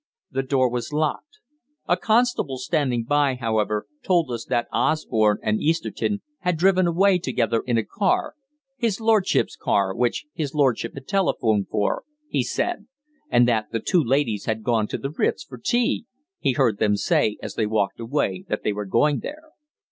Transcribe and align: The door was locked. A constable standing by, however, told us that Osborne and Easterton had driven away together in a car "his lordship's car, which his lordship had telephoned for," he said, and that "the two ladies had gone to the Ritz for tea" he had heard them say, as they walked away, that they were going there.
The 0.31 0.41
door 0.41 0.67
was 0.67 0.91
locked. 0.91 1.37
A 1.87 1.95
constable 1.95 2.57
standing 2.57 3.03
by, 3.03 3.35
however, 3.35 3.85
told 4.01 4.31
us 4.31 4.45
that 4.45 4.67
Osborne 4.73 5.37
and 5.43 5.61
Easterton 5.61 6.23
had 6.39 6.57
driven 6.57 6.87
away 6.87 7.19
together 7.19 7.61
in 7.67 7.77
a 7.77 7.83
car 7.85 8.33
"his 8.77 8.99
lordship's 8.99 9.55
car, 9.55 9.93
which 9.93 10.25
his 10.33 10.55
lordship 10.55 10.95
had 10.95 11.07
telephoned 11.07 11.67
for," 11.69 12.03
he 12.27 12.41
said, 12.41 12.87
and 13.29 13.47
that 13.47 13.67
"the 13.71 13.79
two 13.79 14.03
ladies 14.03 14.45
had 14.45 14.63
gone 14.63 14.87
to 14.87 14.97
the 14.97 15.11
Ritz 15.11 15.43
for 15.43 15.59
tea" 15.59 16.07
he 16.39 16.53
had 16.53 16.57
heard 16.57 16.77
them 16.79 16.95
say, 16.97 17.37
as 17.39 17.53
they 17.53 17.67
walked 17.67 17.99
away, 17.99 18.43
that 18.49 18.63
they 18.63 18.73
were 18.73 18.85
going 18.85 19.19
there. 19.19 19.51